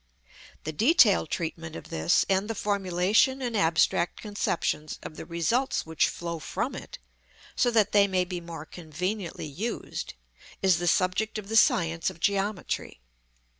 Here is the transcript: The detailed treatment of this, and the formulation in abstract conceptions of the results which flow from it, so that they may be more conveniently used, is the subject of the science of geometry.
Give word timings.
The 0.63 0.71
detailed 0.71 1.29
treatment 1.29 1.75
of 1.75 1.89
this, 1.91 2.25
and 2.27 2.49
the 2.49 2.55
formulation 2.55 3.39
in 3.39 3.55
abstract 3.55 4.19
conceptions 4.19 4.97
of 5.03 5.15
the 5.15 5.27
results 5.27 5.85
which 5.85 6.09
flow 6.09 6.39
from 6.39 6.73
it, 6.73 6.97
so 7.55 7.69
that 7.69 7.91
they 7.91 8.07
may 8.07 8.25
be 8.25 8.41
more 8.41 8.65
conveniently 8.65 9.45
used, 9.45 10.15
is 10.59 10.79
the 10.79 10.87
subject 10.87 11.37
of 11.37 11.49
the 11.49 11.55
science 11.55 12.09
of 12.09 12.19
geometry. 12.19 12.99